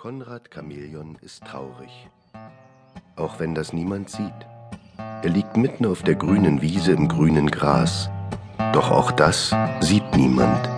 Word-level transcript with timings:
Konrad 0.00 0.48
Chamäleon 0.50 1.18
ist 1.20 1.44
traurig, 1.44 1.90
auch 3.16 3.38
wenn 3.38 3.54
das 3.54 3.74
niemand 3.74 4.08
sieht. 4.08 4.32
Er 4.96 5.28
liegt 5.28 5.58
mitten 5.58 5.84
auf 5.84 6.02
der 6.02 6.14
grünen 6.14 6.62
Wiese 6.62 6.92
im 6.92 7.06
grünen 7.06 7.50
Gras, 7.50 8.08
doch 8.72 8.90
auch 8.90 9.12
das 9.12 9.54
sieht 9.80 10.16
niemand. 10.16 10.70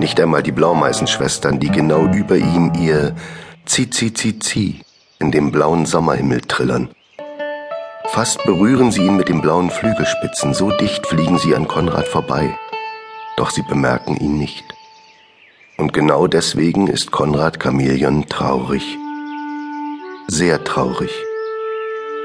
Nicht 0.00 0.18
einmal 0.18 0.42
die 0.42 0.52
Blaumeisenschwestern, 0.52 1.60
die 1.60 1.68
genau 1.68 2.06
über 2.06 2.36
ihm 2.36 2.72
ihr 2.80 3.14
Zi 3.66 3.90
Zi 3.90 4.14
Zi 4.14 4.38
Zi 4.38 4.80
in 5.18 5.30
dem 5.30 5.52
blauen 5.52 5.84
Sommerhimmel 5.84 6.40
trillern. 6.40 6.88
Fast 8.06 8.42
berühren 8.44 8.90
sie 8.90 9.04
ihn 9.04 9.18
mit 9.18 9.28
den 9.28 9.42
blauen 9.42 9.68
Flügelspitzen, 9.68 10.54
so 10.54 10.70
dicht 10.70 11.06
fliegen 11.06 11.36
sie 11.36 11.54
an 11.54 11.68
Konrad 11.68 12.08
vorbei, 12.08 12.56
doch 13.36 13.50
sie 13.50 13.62
bemerken 13.68 14.16
ihn 14.16 14.38
nicht. 14.38 14.77
Und 15.78 15.92
genau 15.92 16.26
deswegen 16.26 16.88
ist 16.88 17.12
Konrad 17.12 17.62
Chamäleon 17.62 18.26
traurig. 18.28 18.98
Sehr 20.26 20.64
traurig. 20.64 21.12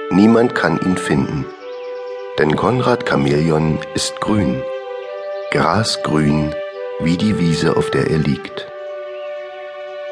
Niemand 0.10 0.56
kann 0.56 0.80
ihn 0.80 0.98
finden. 0.98 1.46
Denn 2.40 2.56
Konrad 2.56 3.08
Chamäleon 3.08 3.78
ist 3.94 4.20
grün. 4.22 4.64
Grasgrün 5.52 6.56
wie 7.02 7.16
die 7.16 7.38
Wiese, 7.38 7.78
auf 7.78 7.92
der 7.92 8.10
er 8.10 8.18
liegt. 8.18 8.68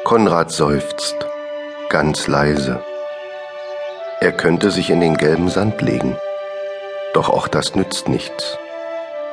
Konrad 0.04 0.52
seufzt, 0.52 1.16
ganz 1.88 2.28
leise. 2.28 2.84
Er 4.20 4.30
könnte 4.30 4.70
sich 4.70 4.88
in 4.88 5.00
den 5.00 5.16
gelben 5.16 5.48
Sand 5.48 5.82
legen. 5.82 6.16
Doch 7.12 7.28
auch 7.28 7.48
das 7.48 7.74
nützt 7.74 8.08
nichts. 8.08 8.56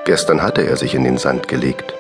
Gestern 0.06 0.42
hatte 0.42 0.66
er 0.66 0.78
sich 0.78 0.96
in 0.96 1.04
den 1.04 1.20
Sand 1.20 1.48
gelegt. 1.48 1.94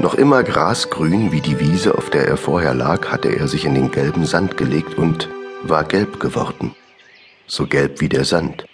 Noch 0.00 0.14
immer 0.14 0.44
grasgrün 0.44 1.32
wie 1.32 1.40
die 1.40 1.58
Wiese, 1.58 1.98
auf 1.98 2.08
der 2.08 2.28
er 2.28 2.36
vorher 2.36 2.72
lag, 2.72 3.08
hatte 3.08 3.30
er 3.30 3.48
sich 3.48 3.64
in 3.64 3.74
den 3.74 3.90
gelben 3.90 4.26
Sand 4.26 4.56
gelegt 4.56 4.96
und 4.96 5.28
war 5.64 5.82
gelb 5.82 6.20
geworden, 6.20 6.76
so 7.48 7.66
gelb 7.66 8.00
wie 8.00 8.08
der 8.08 8.24
Sand. 8.24 8.64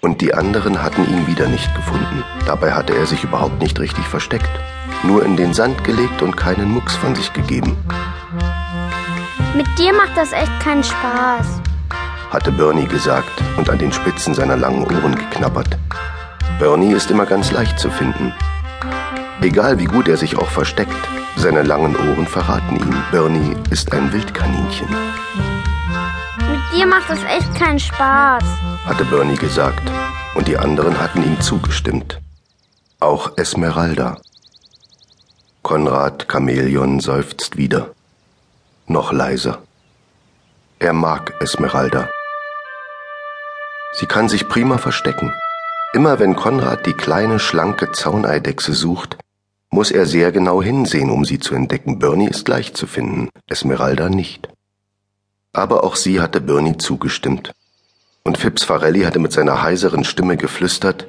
Und 0.00 0.20
die 0.20 0.34
anderen 0.34 0.80
hatten 0.80 1.02
ihn 1.12 1.26
wieder 1.26 1.48
nicht 1.48 1.74
gefunden. 1.74 2.22
Dabei 2.46 2.70
hatte 2.70 2.94
er 2.94 3.06
sich 3.06 3.24
überhaupt 3.24 3.60
nicht 3.60 3.80
richtig 3.80 4.04
versteckt, 4.04 4.50
nur 5.02 5.24
in 5.24 5.36
den 5.36 5.54
Sand 5.54 5.82
gelegt 5.82 6.22
und 6.22 6.36
keinen 6.36 6.70
Mucks 6.70 6.94
von 6.94 7.16
sich 7.16 7.32
gegeben. 7.32 7.76
Mit 9.56 9.66
dir 9.76 9.92
macht 9.92 10.16
das 10.16 10.32
echt 10.32 10.60
keinen 10.60 10.84
Spaß, 10.84 11.60
hatte 12.30 12.52
Bernie 12.52 12.86
gesagt 12.86 13.42
und 13.56 13.68
an 13.70 13.78
den 13.78 13.92
Spitzen 13.92 14.34
seiner 14.34 14.56
langen 14.56 14.84
Ohren 14.84 15.16
geknabbert. 15.16 15.76
Bernie 16.60 16.92
ist 16.92 17.10
immer 17.10 17.26
ganz 17.26 17.50
leicht 17.50 17.80
zu 17.80 17.90
finden. 17.90 18.32
Egal 19.40 19.78
wie 19.78 19.84
gut 19.84 20.08
er 20.08 20.16
sich 20.16 20.36
auch 20.36 20.48
versteckt, 20.48 21.08
seine 21.36 21.62
langen 21.62 21.94
Ohren 21.94 22.26
verraten 22.26 22.76
ihn. 22.76 23.02
Bernie 23.12 23.56
ist 23.70 23.92
ein 23.92 24.12
Wildkaninchen. 24.12 24.88
Mit 26.38 26.60
dir 26.74 26.86
macht 26.86 27.08
es 27.08 27.22
echt 27.22 27.54
keinen 27.54 27.78
Spaß, 27.78 28.42
hatte 28.84 29.04
Bernie 29.04 29.36
gesagt, 29.36 29.82
und 30.34 30.48
die 30.48 30.58
anderen 30.58 30.98
hatten 30.98 31.22
ihm 31.22 31.40
zugestimmt. 31.40 32.20
Auch 32.98 33.36
Esmeralda. 33.36 34.16
Konrad 35.62 36.26
Chamäleon 36.28 36.98
seufzt 36.98 37.56
wieder. 37.56 37.92
Noch 38.86 39.12
leiser. 39.12 39.62
Er 40.80 40.92
mag 40.92 41.34
Esmeralda. 41.40 42.08
Sie 43.92 44.06
kann 44.06 44.28
sich 44.28 44.48
prima 44.48 44.78
verstecken. 44.78 45.32
Immer 45.92 46.18
wenn 46.18 46.34
Konrad 46.34 46.86
die 46.86 46.92
kleine, 46.92 47.38
schlanke 47.38 47.92
Zauneidechse 47.92 48.74
sucht, 48.74 49.16
muss 49.70 49.90
er 49.90 50.06
sehr 50.06 50.32
genau 50.32 50.62
hinsehen, 50.62 51.10
um 51.10 51.24
sie 51.24 51.38
zu 51.38 51.54
entdecken. 51.54 51.98
Bernie 51.98 52.28
ist 52.28 52.48
leicht 52.48 52.76
zu 52.76 52.86
finden, 52.86 53.28
Esmeralda 53.46 54.08
nicht. 54.08 54.48
Aber 55.52 55.84
auch 55.84 55.96
sie 55.96 56.20
hatte 56.20 56.40
Bernie 56.40 56.76
zugestimmt. 56.76 57.52
Und 58.24 58.38
Fips 58.38 58.64
Farelli 58.64 59.02
hatte 59.02 59.18
mit 59.18 59.32
seiner 59.32 59.62
heiseren 59.62 60.04
Stimme 60.04 60.36
geflüstert, 60.36 61.06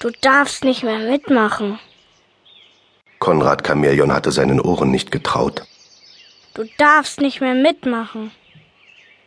Du 0.00 0.10
darfst 0.20 0.64
nicht 0.64 0.82
mehr 0.82 0.98
mitmachen. 0.98 1.78
Konrad 3.20 3.66
Chamäleon 3.66 4.12
hatte 4.12 4.32
seinen 4.32 4.60
Ohren 4.60 4.90
nicht 4.90 5.10
getraut. 5.10 5.62
Du 6.52 6.64
darfst 6.78 7.20
nicht 7.20 7.40
mehr 7.40 7.54
mitmachen. 7.54 8.30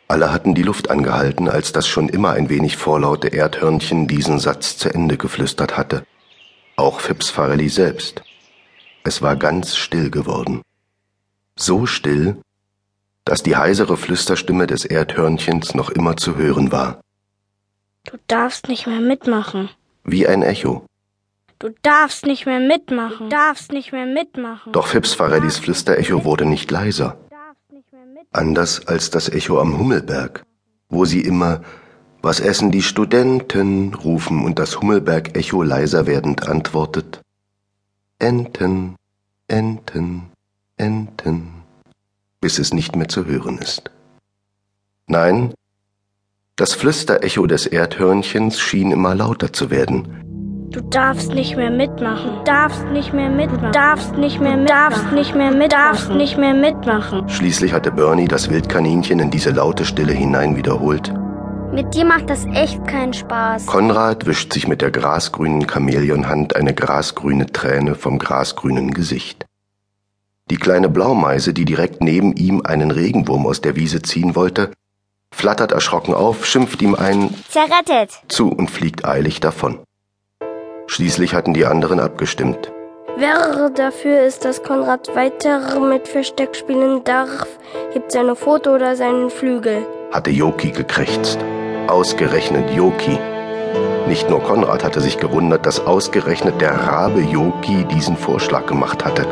Alle 0.07 0.31
hatten 0.31 0.53
die 0.53 0.63
Luft 0.63 0.89
angehalten, 0.89 1.49
als 1.49 1.71
das 1.71 1.87
schon 1.87 2.09
immer 2.09 2.31
ein 2.31 2.49
wenig 2.49 2.77
vorlaute 2.77 3.29
Erdhörnchen 3.29 4.07
diesen 4.07 4.39
Satz 4.39 4.77
zu 4.77 4.93
Ende 4.93 5.17
geflüstert 5.17 5.77
hatte. 5.77 6.05
Auch 6.75 6.99
Fips 6.99 7.29
Farelli 7.29 7.69
selbst. 7.69 8.21
Es 9.07 9.21
war 9.21 9.37
ganz 9.37 9.77
still 9.77 10.09
geworden. 10.11 10.61
So 11.55 11.85
still, 11.85 12.41
dass 13.23 13.41
die 13.41 13.55
heisere 13.55 13.95
Flüsterstimme 13.95 14.67
des 14.67 14.83
Erdhörnchens 14.83 15.75
noch 15.75 15.89
immer 15.89 16.17
zu 16.17 16.35
hören 16.35 16.73
war. 16.73 16.99
Du 18.03 18.17
darfst 18.27 18.67
nicht 18.67 18.85
mehr 18.85 18.99
mitmachen. 18.99 19.69
Wie 20.03 20.27
ein 20.27 20.43
Echo. 20.43 20.85
Du 21.57 21.69
darfst 21.83 22.25
nicht 22.25 22.45
mehr 22.45 22.59
mitmachen. 22.59 23.29
Du 23.29 23.35
darfst 23.35 23.71
nicht 23.71 23.93
mehr 23.93 24.05
mitmachen. 24.05 24.73
Doch 24.73 24.87
Fips 24.87 25.13
Farellis 25.13 25.57
Flüsterecho 25.57 26.25
wurde 26.25 26.45
nicht 26.45 26.69
leiser. 26.69 27.17
Anders 28.33 28.87
als 28.87 29.09
das 29.09 29.29
Echo 29.29 29.61
am 29.61 29.77
Hummelberg, 29.77 30.43
wo 30.89 31.05
sie 31.05 31.21
immer 31.21 31.61
Was 32.21 32.41
essen 32.41 32.71
die 32.71 32.83
Studenten? 32.83 33.93
rufen 33.93 34.43
und 34.43 34.59
das 34.59 34.81
Hummelberg-Echo 34.81 35.63
leiser 35.63 36.07
werdend 36.07 36.45
antwortet 36.49 37.21
Enten, 38.19 38.95
Enten, 39.47 40.31
Enten, 40.75 41.63
bis 42.41 42.57
es 42.57 42.73
nicht 42.73 42.95
mehr 42.95 43.07
zu 43.07 43.25
hören 43.25 43.59
ist. 43.59 43.91
Nein, 45.05 45.53
das 46.55 46.73
Flüsterecho 46.73 47.45
des 47.45 47.67
Erdhörnchens 47.67 48.59
schien 48.59 48.89
immer 48.89 49.13
lauter 49.13 49.53
zu 49.53 49.69
werden. 49.69 50.67
Du 50.71 50.81
darfst 50.81 51.31
nicht 51.31 51.55
mehr 51.55 51.69
mitmachen, 51.69 52.43
darfst 52.43 52.85
nicht 52.87 53.13
mehr 53.13 53.29
mitmachen, 53.29 53.71
darfst 53.71 54.17
nicht 54.17 54.41
mehr 54.41 54.57
mit, 54.57 54.71
darfst 54.71 55.11
nicht 55.11 55.35
mehr 55.35 55.51
mit, 55.51 55.71
darfst 55.71 56.09
nicht 56.09 56.37
mehr 56.37 56.55
mitmachen. 56.55 57.29
Schließlich 57.29 57.71
hatte 57.71 57.91
Bernie 57.91 58.27
das 58.27 58.49
Wildkaninchen 58.49 59.19
in 59.19 59.29
diese 59.29 59.51
laute 59.51 59.85
Stille 59.85 60.13
hinein 60.13 60.55
wiederholt. 60.55 61.13
Mit 61.77 61.93
dir 61.93 62.05
macht 62.05 62.31
das 62.31 62.47
echt 62.55 62.87
keinen 62.87 63.13
Spaß. 63.13 63.67
Konrad 63.67 64.25
wischt 64.25 64.51
sich 64.51 64.67
mit 64.67 64.81
der 64.81 64.89
grasgrünen 64.89 65.67
Chamäleonhand 65.67 66.55
eine 66.55 66.73
grasgrüne 66.73 67.51
Träne 67.51 67.93
vom 67.93 68.17
grasgrünen 68.17 68.95
Gesicht. 68.95 69.45
Die 70.49 70.55
kleine 70.55 70.89
Blaumeise, 70.89 71.53
die 71.53 71.65
direkt 71.65 72.01
neben 72.01 72.33
ihm 72.35 72.63
einen 72.65 72.89
Regenwurm 72.89 73.45
aus 73.45 73.61
der 73.61 73.75
Wiese 73.75 74.01
ziehen 74.01 74.35
wollte, 74.35 74.71
flattert 75.31 75.71
erschrocken 75.71 76.15
auf, 76.15 76.47
schimpft 76.47 76.81
ihm 76.81 76.95
ein 76.95 77.29
Zerrettet 77.47 78.23
zu 78.27 78.49
und 78.49 78.71
fliegt 78.71 79.05
eilig 79.05 79.39
davon. 79.39 79.77
Schließlich 80.87 81.35
hatten 81.35 81.53
die 81.53 81.67
anderen 81.67 81.99
abgestimmt. 81.99 82.71
Wer 83.17 83.69
dafür 83.69 84.21
ist, 84.21 84.45
dass 84.45 84.63
Konrad 84.63 85.15
weiter 85.15 85.79
mit 85.79 86.07
Versteck 86.07 86.55
spielen 86.55 87.03
darf, 87.03 87.45
hebt 87.93 88.11
seine 88.11 88.35
Foto 88.35 88.73
oder 88.73 88.95
seinen 88.95 89.29
Flügel. 89.29 89.85
Hatte 90.11 90.31
Joki 90.31 90.71
gekrächzt. 90.71 91.37
Ausgerechnet 91.87 92.69
Joki. 92.71 93.17
Nicht 94.07 94.29
nur 94.29 94.43
Konrad 94.43 94.83
hatte 94.83 94.99
sich 95.01 95.17
gewundert, 95.17 95.65
dass 95.65 95.85
ausgerechnet 95.85 96.59
der 96.59 96.71
Rabe 96.71 97.21
Joki 97.21 97.85
diesen 97.85 98.17
Vorschlag 98.17 98.65
gemacht 98.65 99.05
hatte. 99.05 99.25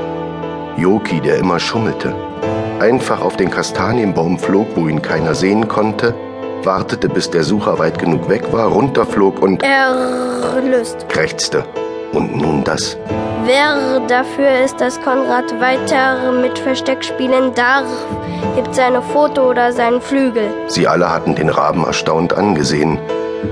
Joki, 0.77 1.19
der 1.19 1.37
immer 1.37 1.59
schummelte, 1.59 2.15
einfach 2.79 3.21
auf 3.21 3.37
den 3.37 3.51
Kastanienbaum 3.51 4.39
flog, 4.39 4.67
wo 4.75 4.87
ihn 4.87 5.01
keiner 5.01 5.35
sehen 5.35 5.67
konnte, 5.67 6.13
wartete, 6.63 7.09
bis 7.09 7.29
der 7.29 7.43
Sucher 7.43 7.77
weit 7.77 7.99
genug 7.99 8.29
weg 8.29 8.51
war, 8.51 8.67
runterflog 8.67 9.41
und 9.41 9.61
Erlöst. 9.61 11.07
krächzte. 11.09 11.65
Und 12.15 12.35
nun 12.37 12.63
das. 12.63 12.97
Wer 13.43 13.99
dafür 14.07 14.63
ist, 14.63 14.79
dass 14.81 14.99
Konrad 15.01 15.59
weiter 15.59 16.31
mit 16.31 16.57
Versteck 16.57 17.03
spielen 17.03 17.53
darf, 17.53 17.85
hebt 18.55 18.73
seine 18.73 19.01
Foto 19.01 19.49
oder 19.49 19.71
seinen 19.71 20.01
Flügel. 20.01 20.49
Sie 20.67 20.87
alle 20.87 21.11
hatten 21.11 21.35
den 21.35 21.49
Raben 21.49 21.85
erstaunt 21.85 22.33
angesehen, 22.33 22.97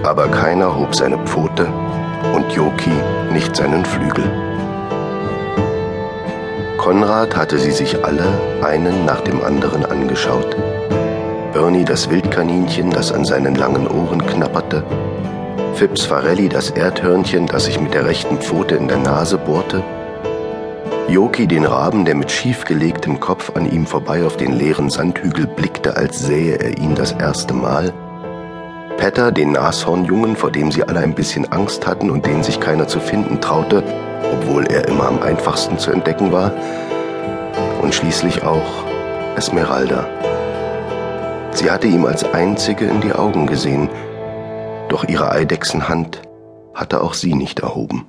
aber 0.03 0.29
keiner 0.29 0.75
hob 0.75 0.95
seine 0.95 1.17
Pfote 1.19 1.67
und 2.33 2.51
Joki 2.53 2.93
nicht 3.31 3.55
seinen 3.55 3.85
Flügel. 3.85 4.23
Konrad 6.77 7.35
hatte 7.35 7.59
sie 7.59 7.71
sich 7.71 8.03
alle 8.03 8.25
einen 8.63 9.05
nach 9.05 9.21
dem 9.21 9.43
anderen 9.43 9.85
angeschaut. 9.85 10.55
Bernie 11.53 11.85
das 11.85 12.09
Wildkaninchen, 12.09 12.89
das 12.89 13.11
an 13.11 13.25
seinen 13.25 13.55
langen 13.55 13.87
Ohren 13.87 14.25
knapperte, 14.25 14.83
Fips 15.75 16.05
Farelli 16.05 16.49
das 16.49 16.69
Erdhörnchen, 16.69 17.47
das 17.47 17.65
sich 17.65 17.79
mit 17.79 17.93
der 17.93 18.05
rechten 18.05 18.37
Pfote 18.37 18.75
in 18.75 18.87
der 18.87 18.99
Nase 18.99 19.37
bohrte, 19.37 19.83
Joki 21.09 21.47
den 21.47 21.65
Raben, 21.65 22.05
der 22.05 22.15
mit 22.15 22.31
schiefgelegtem 22.31 23.19
Kopf 23.19 23.51
an 23.55 23.69
ihm 23.69 23.85
vorbei 23.85 24.23
auf 24.23 24.37
den 24.37 24.53
leeren 24.53 24.89
Sandhügel 24.89 25.47
blickte, 25.47 25.97
als 25.97 26.19
sähe 26.19 26.55
er 26.55 26.77
ihn 26.77 26.95
das 26.95 27.11
erste 27.11 27.53
Mal, 27.53 27.91
Petter 28.97 29.31
den 29.31 29.51
Nashornjungen, 29.51 30.35
vor 30.35 30.51
dem 30.51 30.71
sie 30.71 30.83
alle 30.83 30.99
ein 30.99 31.15
bisschen 31.15 31.51
Angst 31.51 31.85
hatten 31.87 32.09
und 32.09 32.25
den 32.25 32.43
sich 32.43 32.59
keiner 32.59 32.87
zu 32.87 32.99
finden 32.99 33.41
traute, 33.41 33.83
obwohl 34.31 34.65
er 34.67 34.87
immer 34.87 35.07
am 35.07 35.21
einfachsten 35.21 35.77
zu 35.77 35.91
entdecken 35.91 36.31
war, 36.31 36.53
und 37.81 37.93
schließlich 37.93 38.43
auch 38.43 38.85
Esmeralda. 39.35 40.07
Sie 41.51 41.69
hatte 41.69 41.87
ihm 41.87 42.05
als 42.05 42.23
einzige 42.33 42.85
in 42.85 43.01
die 43.01 43.11
Augen 43.11 43.45
gesehen, 43.45 43.89
doch 44.89 45.03
ihre 45.07 45.31
Eidechsenhand 45.31 46.21
hatte 46.73 47.01
auch 47.01 47.13
sie 47.13 47.33
nicht 47.33 47.59
erhoben. 47.59 48.07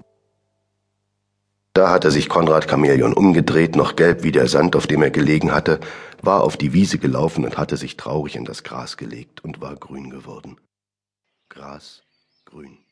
Da 1.75 1.91
hatte 1.91 2.13
sich 2.13 2.29
Konrad 2.29 2.71
Chamäleon 2.71 3.13
umgedreht, 3.13 3.75
noch 3.75 3.97
gelb 3.97 4.23
wie 4.23 4.31
der 4.31 4.47
Sand, 4.47 4.77
auf 4.77 4.87
dem 4.87 5.03
er 5.03 5.11
gelegen 5.11 5.53
hatte, 5.53 5.81
war 6.23 6.45
auf 6.45 6.57
die 6.57 6.73
Wiese 6.73 6.99
gelaufen 6.99 7.45
und 7.45 7.59
hatte 7.59 7.77
sich 7.77 7.97
traurig 7.97 8.37
in 8.37 8.45
das 8.45 8.63
Gras 8.63 8.97
gelegt 8.97 9.43
und 9.43 9.61
war 9.61 9.75
grün 9.75 10.09
geworden. 10.09 10.57
Gras, 11.49 12.03
grün. 12.45 12.84